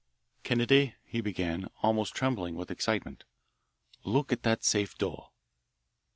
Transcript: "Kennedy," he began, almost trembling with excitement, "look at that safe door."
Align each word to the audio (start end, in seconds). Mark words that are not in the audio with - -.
"Kennedy," 0.43 0.95
he 1.05 1.21
began, 1.21 1.67
almost 1.83 2.15
trembling 2.15 2.55
with 2.55 2.71
excitement, 2.71 3.23
"look 4.03 4.31
at 4.31 4.41
that 4.41 4.63
safe 4.63 4.97
door." 4.97 5.29